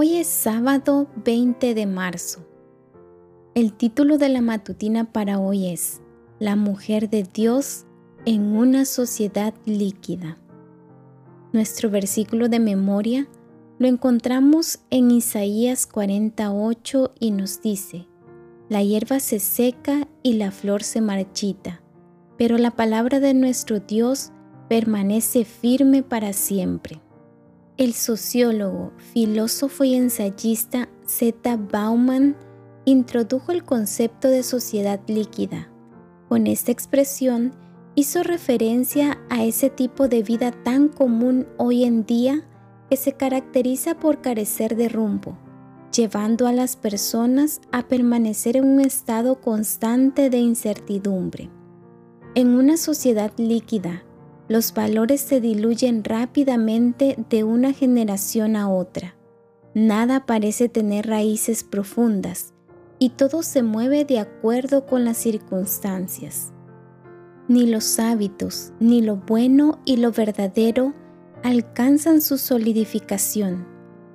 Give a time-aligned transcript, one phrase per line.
[0.00, 2.46] Hoy es sábado 20 de marzo.
[3.56, 6.02] El título de la matutina para hoy es
[6.38, 7.84] La mujer de Dios
[8.24, 10.38] en una sociedad líquida.
[11.52, 13.26] Nuestro versículo de memoria
[13.80, 18.06] lo encontramos en Isaías 48 y nos dice,
[18.68, 21.82] La hierba se seca y la flor se marchita,
[22.36, 24.30] pero la palabra de nuestro Dios
[24.68, 27.00] permanece firme para siempre.
[27.78, 32.34] El sociólogo, filósofo y ensayista Zeta Bauman
[32.84, 35.70] introdujo el concepto de sociedad líquida.
[36.28, 37.54] Con esta expresión
[37.94, 42.48] hizo referencia a ese tipo de vida tan común hoy en día
[42.90, 45.38] que se caracteriza por carecer de rumbo,
[45.96, 51.48] llevando a las personas a permanecer en un estado constante de incertidumbre.
[52.34, 54.02] En una sociedad líquida,
[54.48, 59.14] los valores se diluyen rápidamente de una generación a otra.
[59.74, 62.54] Nada parece tener raíces profundas
[62.98, 66.52] y todo se mueve de acuerdo con las circunstancias.
[67.46, 70.94] Ni los hábitos, ni lo bueno y lo verdadero
[71.42, 73.66] alcanzan su solidificación.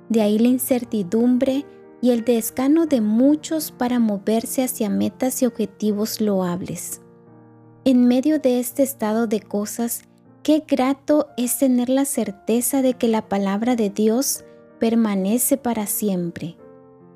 [0.08, 1.64] De ahí la incertidumbre
[2.02, 7.00] y el desgano de muchos para moverse hacia metas y objetivos loables.
[7.84, 10.02] En medio de este estado de cosas,
[10.44, 14.44] Qué grato es tener la certeza de que la palabra de Dios
[14.78, 16.58] permanece para siempre.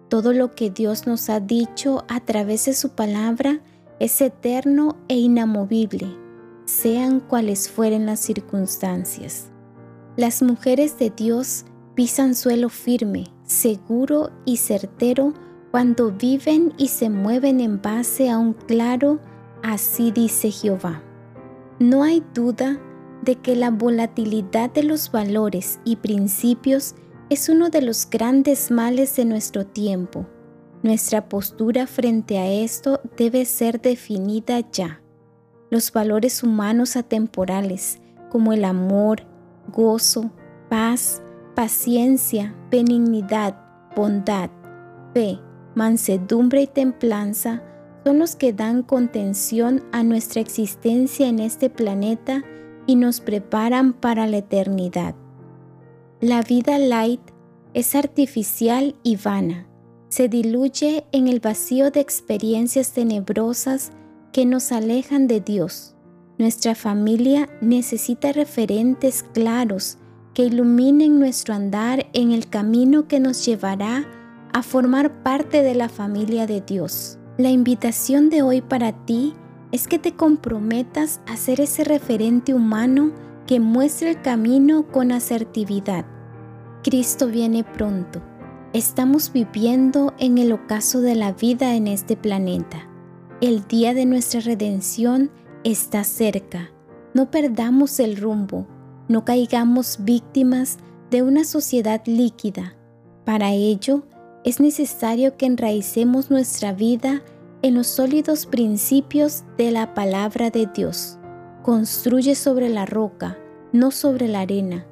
[0.08, 3.60] Todo lo que Dios nos ha dicho a través de su palabra
[4.00, 6.06] es eterno e inamovible,
[6.64, 9.50] sean cuales fueren las circunstancias.
[10.16, 15.34] Las mujeres de Dios pisan suelo firme, seguro y certero
[15.70, 19.20] cuando viven y se mueven en base a un claro,
[19.62, 21.02] así dice Jehová.
[21.78, 22.80] No hay duda
[23.22, 26.94] de que la volatilidad de los valores y principios
[27.30, 30.26] es uno de los grandes males de nuestro tiempo.
[30.82, 35.02] Nuestra postura frente a esto debe ser definida ya.
[35.70, 37.98] Los valores humanos atemporales,
[38.30, 39.22] como el amor,
[39.72, 40.30] gozo,
[40.70, 41.22] paz,
[41.54, 43.60] paciencia, benignidad,
[43.94, 44.50] bondad,
[45.12, 45.40] fe,
[45.74, 47.62] mansedumbre y templanza,
[48.04, 52.42] son los que dan contención a nuestra existencia en este planeta
[52.88, 55.14] y nos preparan para la eternidad.
[56.20, 57.20] La vida light
[57.74, 59.68] es artificial y vana.
[60.08, 63.92] Se diluye en el vacío de experiencias tenebrosas
[64.32, 65.94] que nos alejan de Dios.
[66.38, 69.98] Nuestra familia necesita referentes claros
[70.32, 74.08] que iluminen nuestro andar en el camino que nos llevará
[74.54, 77.18] a formar parte de la familia de Dios.
[77.36, 79.34] La invitación de hoy para ti
[79.72, 83.12] es que te comprometas a ser ese referente humano
[83.46, 86.06] que muestre el camino con asertividad.
[86.82, 88.22] Cristo viene pronto.
[88.72, 92.88] Estamos viviendo en el ocaso de la vida en este planeta.
[93.40, 95.30] El día de nuestra redención
[95.64, 96.70] está cerca.
[97.14, 98.66] No perdamos el rumbo,
[99.08, 100.78] no caigamos víctimas
[101.10, 102.76] de una sociedad líquida.
[103.24, 104.02] Para ello,
[104.44, 107.22] es necesario que enraicemos nuestra vida
[107.62, 111.18] en los sólidos principios de la palabra de Dios.
[111.62, 113.38] Construye sobre la roca,
[113.72, 114.86] no sobre la arena.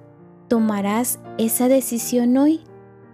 [0.48, 2.60] ¿Tomarás esa decisión hoy?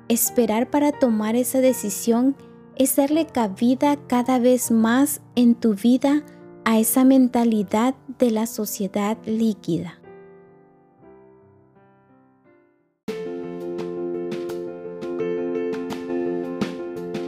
[0.09, 2.37] Esperar para tomar esa decisión
[2.77, 6.23] es darle cabida cada vez más en tu vida
[6.65, 10.02] a esa mentalidad de la sociedad líquida.